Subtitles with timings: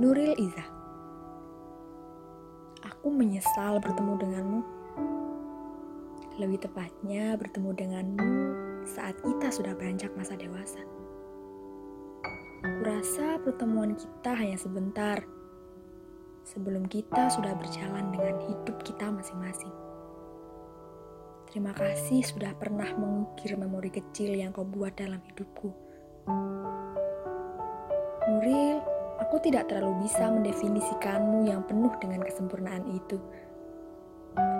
[0.00, 0.64] Nuril Iza
[2.88, 4.60] Aku menyesal bertemu denganmu.
[6.40, 8.32] Lebih tepatnya bertemu denganmu
[8.88, 10.80] saat kita sudah beranjak masa dewasa.
[12.80, 15.20] Kurasa pertemuan kita hanya sebentar.
[16.48, 19.76] Sebelum kita sudah berjalan dengan hidup kita masing-masing.
[21.52, 25.68] Terima kasih sudah pernah mengukir memori kecil yang kau buat dalam hidupku.
[28.32, 28.80] Nuril,
[29.30, 33.14] Aku tidak terlalu bisa mendefinisikanmu yang penuh dengan kesempurnaan itu.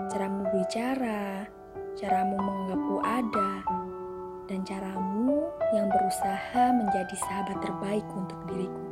[0.07, 1.43] Caramu bicara,
[1.99, 3.51] caramu menganggapku ada,
[4.47, 5.43] dan caramu
[5.75, 8.83] yang berusaha menjadi sahabat terbaik untuk diriku.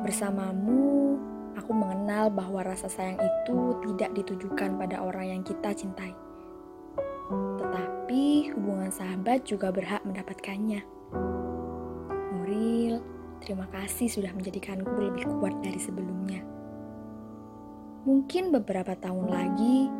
[0.00, 1.20] Bersamamu,
[1.60, 6.16] aku mengenal bahwa rasa sayang itu tidak ditujukan pada orang yang kita cintai.
[7.60, 10.99] Tetapi hubungan sahabat juga berhak mendapatkannya.
[13.50, 16.38] Terima kasih sudah menjadikanku lebih kuat dari sebelumnya.
[18.06, 19.90] Mungkin beberapa tahun lagi,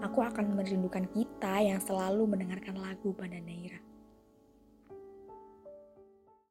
[0.00, 3.85] aku akan merindukan kita yang selalu mendengarkan lagu pada Naira.